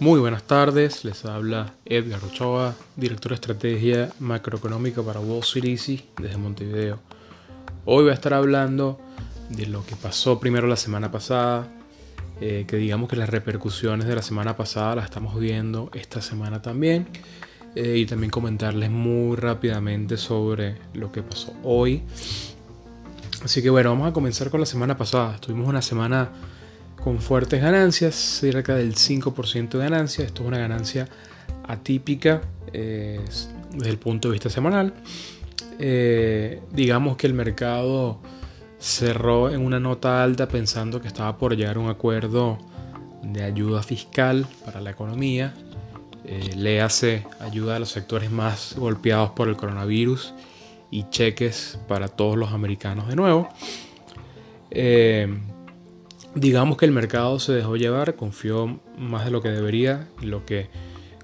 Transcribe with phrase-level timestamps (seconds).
[0.00, 6.04] Muy buenas tardes, les habla Edgar Ochoa, director de estrategia macroeconómica para Wall Street Easy
[6.20, 6.98] desde Montevideo.
[7.84, 8.98] Hoy voy a estar hablando
[9.50, 11.68] de lo que pasó primero la semana pasada,
[12.40, 16.60] eh, que digamos que las repercusiones de la semana pasada las estamos viendo esta semana
[16.60, 17.06] también,
[17.76, 22.02] eh, y también comentarles muy rápidamente sobre lo que pasó hoy.
[23.44, 25.36] Así que bueno, vamos a comenzar con la semana pasada.
[25.38, 26.30] Tuvimos una semana
[26.96, 30.24] con fuertes ganancias, cerca del 5% de ganancia.
[30.24, 31.06] Esto es una ganancia
[31.68, 32.40] atípica
[32.72, 33.20] eh,
[33.70, 34.94] desde el punto de vista semanal.
[35.78, 38.18] Eh, digamos que el mercado
[38.78, 42.56] cerró en una nota alta pensando que estaba por llegar a un acuerdo
[43.22, 45.52] de ayuda fiscal para la economía.
[46.24, 50.32] Eh, le hace ayuda a los sectores más golpeados por el coronavirus
[50.94, 53.48] y cheques para todos los americanos de nuevo.
[54.70, 55.26] Eh,
[56.36, 60.68] digamos que el mercado se dejó llevar, confió más de lo que debería lo que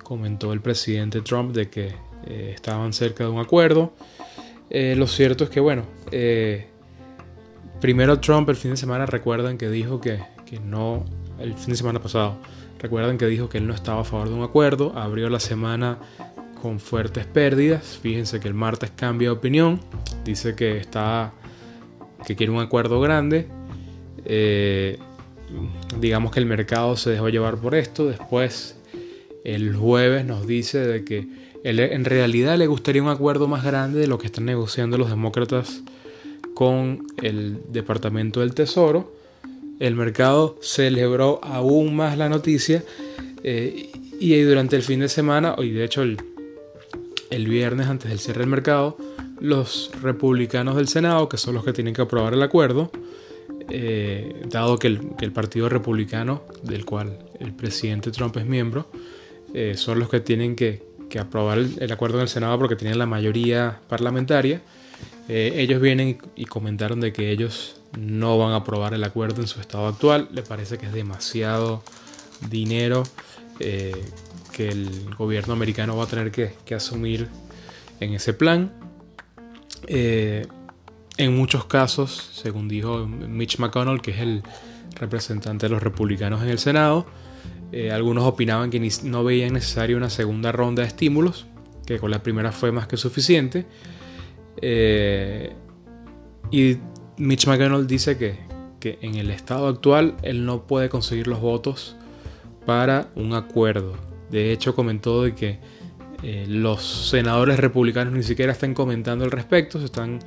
[0.02, 1.94] comentó el presidente Trump de que
[2.27, 3.92] eh, estaban cerca de un acuerdo.
[4.70, 5.84] Eh, lo cierto es que, bueno,
[7.80, 11.05] primero Trump el fin de semana recuerdan que dijo que, que, no,
[11.38, 12.38] el fin de semana pasado,
[12.80, 15.98] recuerdan que dijo que él no estaba a favor de un acuerdo, abrió la semana
[16.61, 19.80] con fuertes pérdidas, fíjense que el martes cambia de opinión,
[20.25, 21.33] dice que está,
[22.27, 23.47] que quiere un acuerdo grande,
[24.25, 24.98] eh,
[25.98, 28.06] digamos que el mercado se dejó llevar por esto.
[28.06, 28.77] Después,
[29.44, 31.27] el jueves nos dice de que
[31.64, 35.11] él, en realidad le gustaría un acuerdo más grande de lo que están negociando los
[35.11, 35.83] demócratas
[36.55, 39.12] con el Departamento del Tesoro.
[39.78, 42.84] El mercado celebró aún más la noticia
[43.42, 46.19] eh, y durante el fin de semana, y de hecho el,
[47.31, 48.97] el viernes antes del cierre del mercado,
[49.41, 52.91] los republicanos del Senado, que son los que tienen que aprobar el acuerdo,
[53.69, 58.89] eh, dado que el, Partido Republicano, del cual el presidente Trump es miembro,
[59.55, 60.89] eh, son los que tienen que,
[61.19, 64.61] aprobar el, acuerdo en el Senado porque tienen la mayoría parlamentaria.
[65.29, 69.48] Eh, ellos vienen y, comentaron de que ellos no van a aprobar el acuerdo en
[69.48, 70.29] su estado actual.
[70.33, 71.83] Le parece que es demasiado
[72.48, 73.05] dinero
[74.68, 77.28] el gobierno americano va a tener que, asumir
[78.00, 78.72] en ese plan.
[79.86, 80.46] Eh,
[81.16, 84.42] en muchos casos, según dijo Mitch McConnell, que es el
[84.98, 87.06] representante de los republicanos en el Senado,
[87.72, 91.46] eh, algunos opinaban que no veían necesaria una segunda ronda de estímulos,
[91.86, 93.66] que con la primera fue más que suficiente.
[94.62, 95.52] Eh,
[96.50, 96.77] y
[97.18, 101.96] Mitch McConnell dice que en el estado actual él no puede conseguir los votos
[102.66, 104.09] para un acuerdo.
[104.30, 105.58] De hecho, comentó de que
[106.23, 110.18] eh, los senadores republicanos ni siquiera están comentando al respecto, se están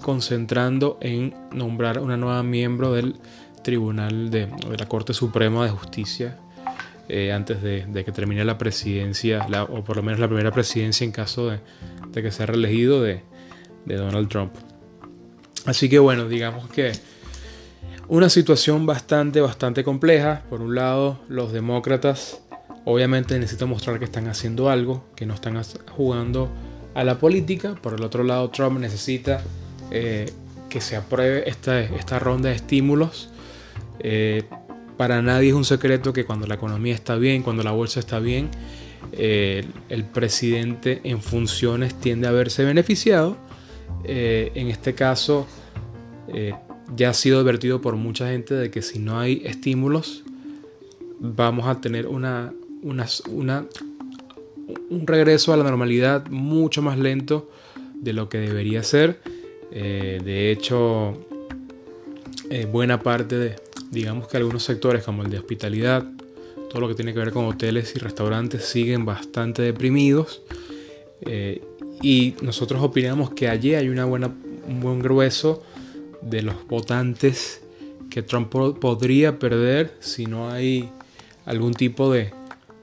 [0.00, 3.16] concentrando en nombrar una nueva miembro del
[3.62, 6.38] Tribunal de, la Corte Suprema de Justicia
[7.08, 11.12] eh, antes de, que termine la presidencia, o por lo menos la primera presidencia en
[11.12, 11.60] caso de,
[12.10, 13.22] de que sea reelegido de,
[13.84, 14.54] de Donald Trump.
[15.64, 16.92] Así que bueno, digamos que
[18.08, 20.42] una situación bastante, bastante compleja.
[20.50, 22.42] Por un lado, los demócratas
[22.84, 25.60] obviamente necesitan mostrar que están haciendo algo, que no están
[25.96, 26.50] jugando
[26.94, 27.74] a la política.
[27.80, 29.42] Por el otro lado, Trump necesita
[29.90, 30.30] eh,
[30.68, 33.30] que se apruebe esta, esta ronda de estímulos.
[34.00, 34.42] Eh,
[34.96, 38.18] para nadie es un secreto que cuando la economía está bien, cuando la bolsa está
[38.18, 38.50] bien,
[39.12, 43.36] eh, el presidente en funciones tiende a verse beneficiado.
[44.04, 45.46] En este caso,
[46.96, 50.24] ya ha sido advertido por mucha gente de que si no hay estímulos,
[51.20, 53.66] vamos a tener una, una, una,
[54.90, 57.50] un regreso a la normalidad mucho más lento
[57.94, 59.20] de lo que debería ser.
[59.70, 61.16] Eh, de hecho,
[62.50, 63.56] eh, buena parte de,
[63.90, 66.04] digamos que algunos sectores como el de hospitalidad,
[66.68, 70.42] todo lo que tiene que ver con hoteles y restaurantes siguen bastante deprimidos.
[71.22, 71.62] Eh,
[72.02, 74.34] y nosotros opinamos que allí hay una buena,
[74.66, 75.62] un buen grueso
[76.20, 77.62] de los votantes
[78.10, 80.90] que Trump podría perder si no hay
[81.46, 82.32] algún tipo de,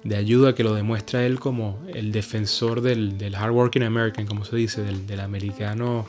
[0.04, 4.56] de ayuda que lo demuestra él como el defensor del, del hardworking American, como se
[4.56, 6.08] dice, del, del, americano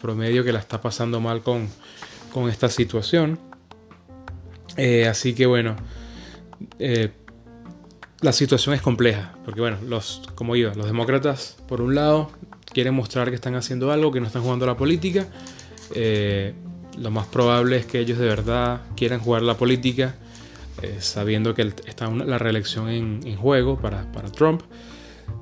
[0.00, 1.68] promedio que la está pasando mal con,
[2.32, 3.38] con esta situación.
[4.76, 5.76] Eh, así que bueno,
[6.78, 7.10] eh,
[8.20, 12.30] la situación es compleja, porque bueno, los, como iba, los demócratas por un lado
[12.72, 15.26] quieren mostrar que están haciendo algo, que no están jugando la política.
[15.94, 16.54] Eh,
[16.98, 20.14] lo más probable es que ellos de verdad quieran jugar la política,
[20.84, 24.62] eh, sabiendo que está la reelección en, juego para, Trump.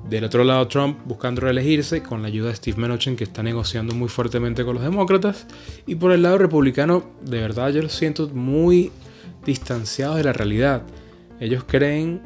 [0.09, 3.93] Del otro lado, Trump buscando reelegirse con la ayuda de Steve Mnuchin, que está negociando
[3.93, 5.45] muy fuertemente con los demócratas.
[5.85, 8.91] Y por el lado republicano, de verdad yo los siento muy
[9.45, 10.83] distanciados de la realidad.
[11.41, 12.21] Ellos creen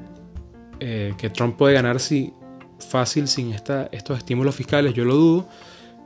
[0.80, 2.34] eh, que Trump puede ganar si,
[2.90, 5.50] fácil sin estos estímulos fiscales, yo lo dudo,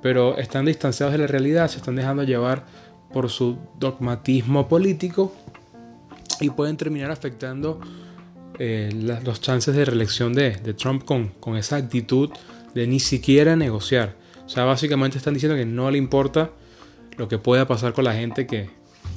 [0.01, 2.65] pero están distanciados de la realidad, se están dejando llevar
[3.11, 5.33] por su dogmatismo político
[6.41, 7.79] y pueden terminar afectando
[8.59, 8.89] eh,
[9.23, 12.29] los chances de reelección de, Trump con, esa actitud
[12.75, 14.15] de ni siquiera negociar.
[14.45, 16.51] O sea, básicamente están diciendo que no le importa
[17.17, 18.69] lo que pueda pasar con la gente que,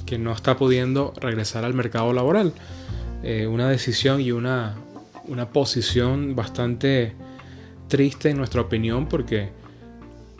[0.05, 2.53] que no está pudiendo regresar al mercado laboral.
[3.23, 4.75] Eh, una decisión y una,
[5.27, 7.13] una posición bastante
[7.87, 9.49] triste en nuestra opinión porque,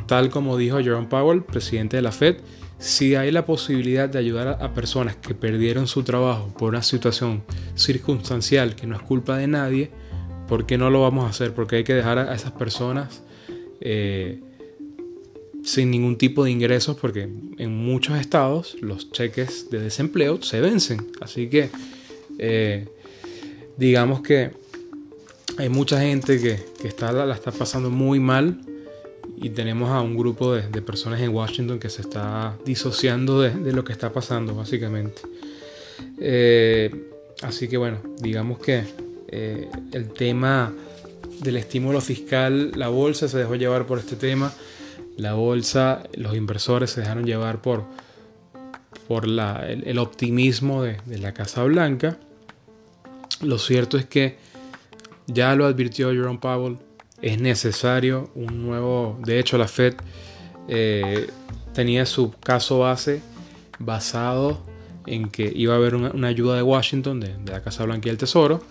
[0.08, 2.38] tal como dijo Jerome Powell, presidente de la Fed,
[2.78, 7.44] si hay la posibilidad de ayudar a, personas que perdieron su trabajo por una situación
[7.76, 9.92] circunstancial que no es culpa de nadie,
[10.48, 11.54] ¿por qué no lo vamos a hacer?
[11.54, 13.24] Porque hay que dejar a, esas personas
[13.82, 14.42] eh,
[15.64, 17.24] sin ningún tipo de ingresos porque
[17.58, 21.08] en muchos estados los cheques de desempleo se vencen.
[21.22, 21.70] Así que
[22.38, 22.88] eh,
[23.78, 24.52] digamos que
[25.58, 28.60] hay mucha gente que, está, la está pasando muy mal
[29.38, 33.84] y tenemos a un grupo de, personas en Washington que se está disociando de, lo
[33.84, 35.22] que está pasando, básicamente.
[36.20, 37.10] Eh,
[37.42, 38.84] así que bueno, digamos que
[39.28, 40.74] eh, el tema
[41.42, 44.54] del estímulo fiscal, la bolsa se dejó llevar por este tema.
[45.18, 47.84] La bolsa, los inversores se dejaron llevar por,
[49.08, 52.18] por el, optimismo de, de la Casa Blanca.
[53.42, 54.38] Lo cierto es que
[55.28, 56.78] ya lo advirtió Jerome Powell,
[57.26, 59.96] es necesario un nuevo, de hecho la Fed
[60.68, 61.26] eh,
[61.74, 63.20] tenía su caso base
[63.80, 64.62] basado
[65.08, 68.18] en que iba a haber una, ayuda de Washington, de, la Casa Blanca y el
[68.18, 68.62] Tesoro.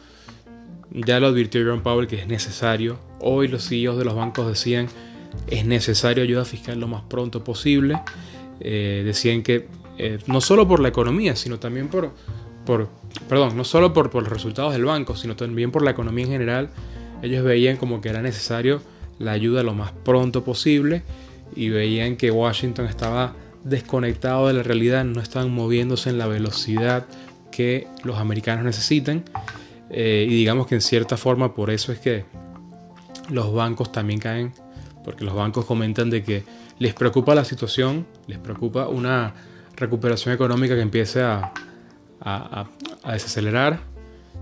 [0.93, 3.01] Ya lo advirtió Jerome Powell que es necesario.
[3.19, 4.87] Hoy los CEOs de los bancos decían
[5.49, 8.01] es necesario ayuda fiscal lo más pronto posible.
[8.61, 9.67] Eh, decían que
[9.99, 12.13] eh, no solo por la economía, sino también por,
[12.65, 12.89] por
[13.29, 16.71] perdón, no solo por, los resultados del banco, sino también por la economía en general,
[17.25, 18.83] ellos veían como que era necesario
[19.19, 21.03] la ayuda lo más pronto posible
[21.57, 23.35] y veían que Washington estaba
[23.65, 27.07] desconectado de la realidad, no estaban moviéndose en la velocidad
[27.51, 29.25] que los americanos necesitan.
[29.91, 32.25] Eh, y digamos que en cierta forma por eso es que
[33.31, 34.53] los bancos también caen,
[35.05, 36.45] porque los bancos comentan de que
[36.79, 39.35] les preocupa la situación, les preocupa una
[39.77, 41.53] recuperación económica que empiece a,
[42.21, 42.67] a,
[43.13, 43.81] desacelerar,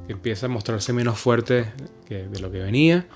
[0.09, 1.67] empieza a mostrarse menos fuerte
[2.07, 3.07] que de lo que venía.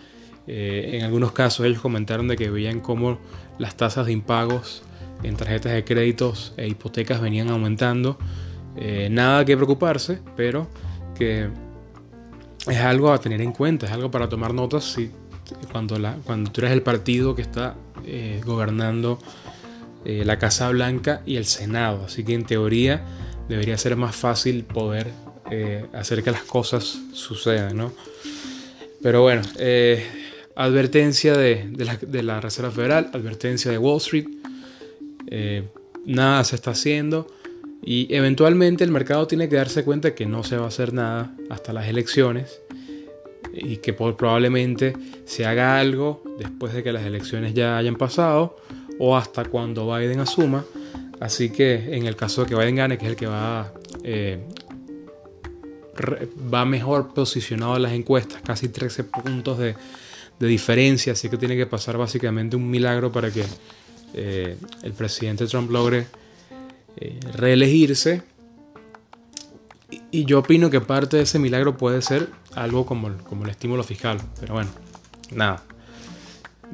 [0.46, 3.18] Eh, en algunos casos ellos comentaron de que veían cómo
[3.58, 4.82] las tasas de impagos
[5.22, 8.18] en tarjetas de créditos e hipotecas venían aumentando.
[8.76, 10.68] Eh, nada que preocuparse, pero
[11.16, 11.48] que
[12.68, 15.10] es algo a tener en cuenta, es algo para tomar notas si,
[15.72, 16.16] cuando, la,
[16.52, 17.74] tú eres el partido que está
[18.04, 19.18] eh, gobernando
[20.04, 22.04] la Casa Blanca y el Senado.
[22.06, 23.02] Así que en teoría
[23.48, 25.10] debería ser más fácil poder
[25.50, 27.92] eh, hacer que las cosas sucedan, ¿no?
[29.02, 30.04] Pero bueno, eh,
[30.54, 31.68] advertencia de,
[32.22, 34.26] la, Reserva Federal, advertencia de Wall Street,
[35.28, 35.64] eh,
[36.04, 37.26] nada se está haciendo
[37.82, 41.34] y eventualmente el mercado tiene que darse cuenta que no se va a hacer nada
[41.50, 42.60] hasta las elecciones
[43.52, 44.94] y que probablemente
[45.24, 48.56] se haga algo después de que las elecciones ya hayan pasado
[48.98, 50.64] o hasta cuando Biden asuma
[51.20, 53.72] Así que en el caso de que Biden gane, que es el que va,
[54.02, 54.38] eh,
[56.52, 59.76] va mejor posicionado en las encuestas, casi 13 puntos de,
[60.38, 63.44] diferencia, así que tiene que pasar básicamente un milagro para que
[64.14, 66.06] eh, el presidente Trump logre
[66.98, 68.22] eh, reelegirse.
[70.10, 73.82] Y, yo opino que parte de ese milagro puede ser algo como, como el estímulo
[73.82, 74.70] fiscal, pero bueno,
[75.32, 75.62] nada.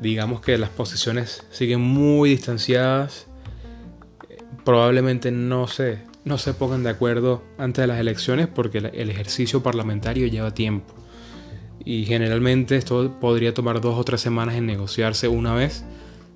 [0.00, 3.26] Digamos que las posiciones siguen muy distanciadas
[4.64, 9.62] probablemente no se, no se pongan de acuerdo antes de las elecciones porque el ejercicio
[9.62, 10.94] parlamentario lleva tiempo.
[11.84, 15.84] Y generalmente esto podría tomar dos o tres semanas en negociarse una vez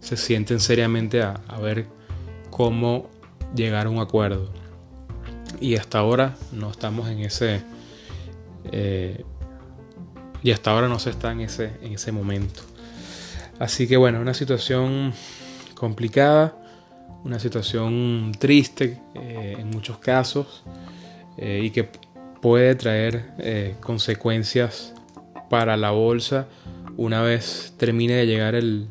[0.00, 1.86] se sienten seriamente a, ver
[2.50, 3.10] cómo
[3.54, 4.50] llegar a un acuerdo.
[5.60, 7.62] Y hasta ahora no estamos en ese...
[8.72, 9.24] Eh,
[10.42, 12.62] y hasta ahora no se está en ese, en ese momento.
[13.58, 15.12] Así que bueno, una situación
[15.74, 16.56] complicada
[17.26, 20.62] una situación triste eh, en muchos casos
[21.36, 21.88] eh, y que
[22.40, 24.94] puede traer eh, consecuencias
[25.50, 26.46] para la bolsa
[26.96, 28.88] una vez termine de llegar el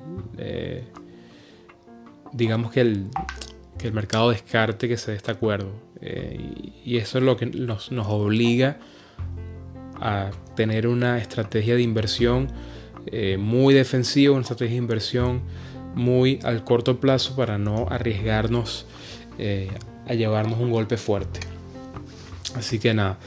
[2.34, 3.08] digamos que el,
[3.78, 5.72] que el mercado descarte que se dé este acuerdo.
[6.02, 8.78] Y, eso es lo que nos, nos, obliga
[10.02, 12.50] a tener una estrategia de inversión
[13.40, 15.42] muy defensivo, una estrategia de inversión
[15.96, 18.86] muy al corto plazo para no arriesgarnos
[19.38, 19.70] eh,
[20.08, 21.40] a llevarnos un golpe fuerte.
[22.56, 23.18] Así que nada,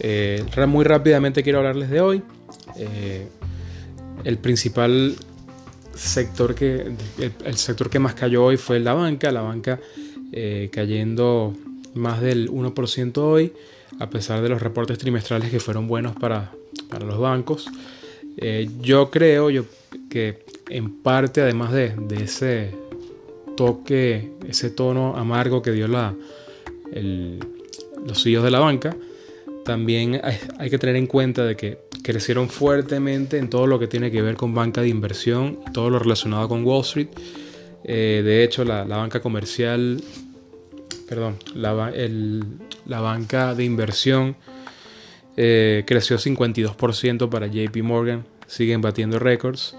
[0.00, 2.22] eh, muy rápidamente quiero hablarles de hoy.
[4.24, 5.16] el principal
[5.94, 6.92] sector que
[7.44, 9.80] el, sector que más cayó hoy fue la banca, la banca
[10.70, 11.54] cayendo
[11.94, 13.52] más del 1% hoy,
[13.98, 16.52] a pesar de los reportes trimestrales que fueron buenos para,
[16.88, 17.68] para los bancos.
[18.36, 19.64] Eh, yo creo yo,
[20.08, 22.74] que en parte, además de, ese
[23.56, 26.14] toque, ese tono amargo que dio los
[28.22, 28.96] CEOs de la banca,
[29.64, 30.20] también
[30.58, 34.22] hay, que tener en cuenta de que crecieron fuertemente en todo lo que tiene que
[34.22, 37.08] ver con banca de inversión, todo lo relacionado con Wall Street.
[37.84, 40.02] Eh, de hecho, la, banca comercial,
[41.08, 41.92] perdón, la,
[42.86, 44.36] la banca de inversión
[45.40, 49.76] eh, creció 52% para JP Morgan, siguen batiendo récords.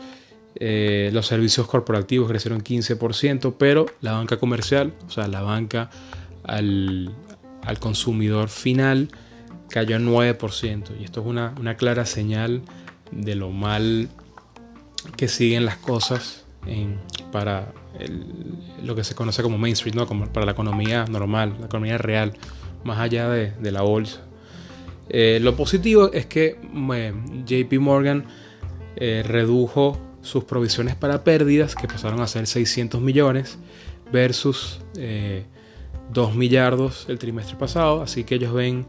[0.55, 5.89] Eh, los servicios corporativos crecieron 15%, pero la banca comercial, o sea, la banca
[6.43, 7.15] al,
[7.79, 9.09] consumidor final,
[9.69, 10.99] cayó en 9%.
[10.99, 12.61] Y esto es una, clara señal
[13.11, 14.09] de lo mal
[15.15, 16.45] que siguen las cosas
[17.31, 17.71] para
[18.83, 20.07] lo que se conoce como Main Street, ¿no?
[20.07, 22.33] como para la economía normal, la economía real,
[22.83, 24.21] más allá de la bolsa.
[25.09, 26.57] Eh, lo positivo es que
[27.45, 28.25] JP Morgan
[28.95, 33.57] eh, redujo sus provisiones para pérdidas, que pasaron a ser 600 millones,
[34.11, 35.45] versus 2 eh,
[36.35, 38.01] millardos el trimestre pasado.
[38.01, 38.85] Así que ellos ven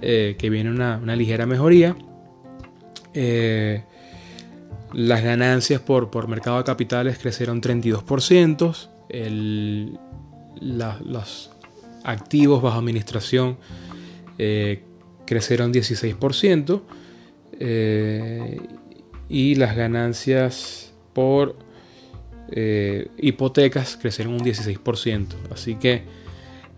[0.00, 1.94] que viene una, ligera mejoría.
[4.92, 8.88] las ganancias por, por, mercado de capitales crecieron 32%.
[10.60, 11.50] los
[12.04, 13.58] activos bajo administración
[15.26, 16.82] crecieron 16%
[17.60, 18.58] eh,
[19.30, 21.56] y las ganancias por
[22.50, 25.26] eh, hipotecas crecieron un 16%.
[25.52, 26.02] Así que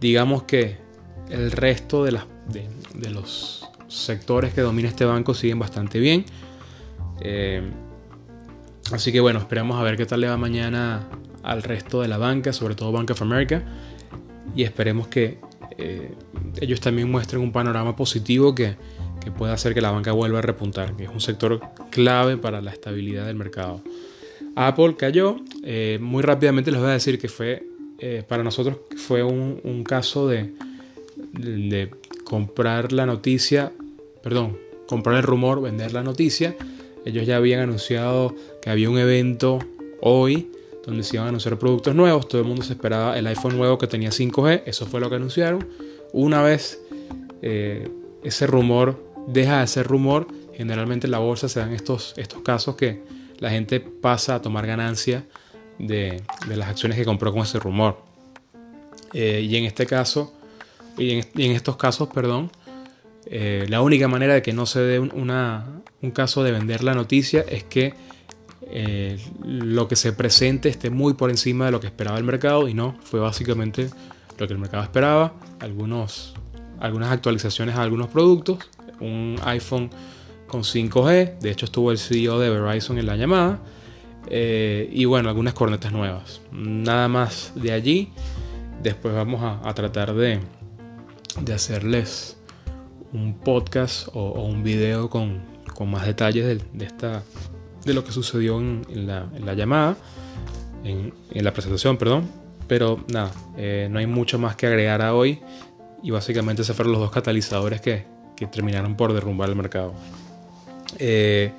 [0.01, 0.77] digamos que
[1.31, 2.27] el resto de, las,
[2.95, 6.27] de, los sectores que domina este banco siguen bastante bien.
[7.23, 7.63] Eh,
[8.93, 11.09] así que bueno, esperamos a ver qué tal le va mañana
[11.43, 13.63] al resto de la banca, sobre todo Bank of America.
[14.55, 15.39] Y esperemos que
[15.79, 16.13] eh,
[16.61, 18.77] ellos también muestran un panorama positivo que,
[19.23, 21.61] que puede hacer que la banca vuelva a repuntar, que es un sector
[21.91, 23.83] clave para la estabilidad del mercado.
[24.55, 27.67] Apple cayó, eh, muy rápidamente les voy a decir que fue,
[27.99, 30.53] eh, para nosotros fue un, caso de,
[31.33, 31.91] de,
[32.25, 33.73] comprar la noticia,
[34.23, 36.57] perdón, comprar el rumor, vender la noticia.
[37.05, 39.59] Ellos ya habían anunciado que había un evento
[40.01, 40.51] hoy
[40.87, 42.29] donde se iban a anunciar productos nuevos.
[42.29, 44.63] Todo el mundo se esperaba el iPhone nuevo que tenía 5G.
[44.67, 45.67] Eso fue lo que anunciaron.
[46.13, 46.81] Una vez
[47.41, 47.89] eh,
[48.23, 52.77] ese rumor deja de ser rumor, generalmente en la bolsa se dan estos, estos casos
[52.77, 53.03] que
[53.39, 55.25] la gente pasa a tomar ganancia
[55.79, 57.99] de, las acciones que compró con ese rumor.
[59.13, 60.33] Eh, y en este caso,
[60.97, 62.51] y en, estos casos, perdón,
[63.27, 67.45] eh, la única manera de que no se dé un caso de vender la noticia
[67.49, 67.95] es que
[68.75, 72.69] eh, lo que se presente esté muy por encima de lo que esperaba el mercado
[72.69, 73.91] y no, fue básicamente
[74.39, 76.35] lo que el mercado esperaba, algunos,
[76.81, 78.59] algunas actualizaciones a algunos productos,
[79.03, 79.91] un iPhone
[80.47, 83.61] con 5G, de hecho estuvo el CEO de Verizon en la llamada,
[84.29, 86.41] eh, y bueno, algunas cornetas nuevas.
[86.53, 88.13] Nada más de allí,
[88.83, 90.41] después vamos a, tratar de,
[91.41, 92.37] de, hacerles
[93.13, 95.43] un podcast o, un video con,
[95.75, 97.23] con más detalles de esta
[97.85, 99.97] de lo que sucedió en, la, llamada,
[100.85, 102.29] en, la presentación, perdón.
[102.69, 105.41] Pero nada, eh, no hay mucho más que agregar a hoy.
[106.03, 108.07] Y básicamente se fueron los dos catalizadores que,
[108.51, 109.95] terminaron por derrumbar el mercado.
[110.99, 111.53] Eh,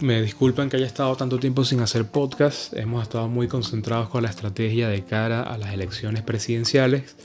[0.00, 2.74] me disculpan que haya estado tanto tiempo sin hacer podcast.
[2.74, 7.16] Hemos estado muy concentrados con la estrategia de cara a las elecciones presidenciales,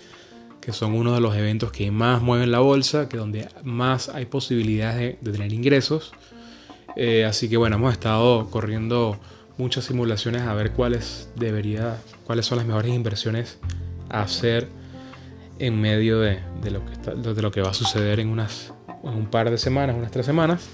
[0.59, 4.25] que son uno de los eventos que más mueven la bolsa, que donde más hay
[4.25, 6.11] posibilidades de tener ingresos.
[6.95, 9.19] Eh, así que bueno, hemos estado corriendo
[9.57, 13.59] muchas simulaciones a ver cuáles debería, cuáles son las mejores inversiones
[14.09, 14.69] a hacer
[15.59, 16.39] en medio de,
[16.71, 18.73] lo, que va a suceder en, unas,
[19.03, 20.67] un par de semanas, unas tres semanas.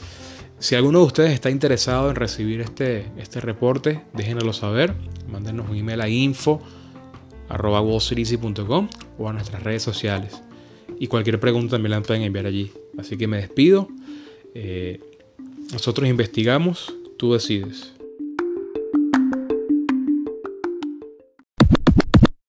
[0.59, 4.93] Si alguno de ustedes está interesado en recibir este, este reporte, déjenoslo saber.
[5.29, 6.61] Mándenos un email a info
[7.49, 7.99] arroba o
[9.29, 10.41] a nuestras redes sociales.
[10.99, 12.71] Y cualquier pregunta también la pueden enviar allí.
[12.97, 13.89] Así que me despido.
[14.53, 14.99] Eh,
[15.71, 17.94] nosotros investigamos, tú decides.